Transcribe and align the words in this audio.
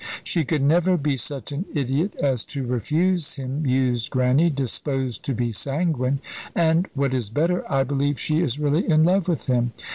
"She 0.23 0.45
could 0.45 0.63
never 0.63 0.97
be 0.97 1.15
such 1.15 1.51
an 1.51 1.65
idiot 1.75 2.15
as 2.15 2.43
to 2.45 2.65
refuse 2.65 3.35
him," 3.35 3.61
mused 3.61 4.09
Grannie, 4.09 4.49
disposed 4.49 5.21
to 5.25 5.35
be 5.35 5.51
sanguine; 5.51 6.21
"and, 6.55 6.87
what 6.95 7.13
is 7.13 7.29
better, 7.29 7.71
I 7.71 7.83
believe 7.83 8.19
she 8.19 8.39
is 8.41 8.57
really 8.57 8.89
in 8.89 9.03
love 9.03 9.27
with 9.27 9.45
him. 9.45 9.73